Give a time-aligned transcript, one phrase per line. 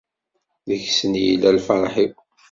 [0.67, 2.13] Deg-sen i yella lferḥ-iw.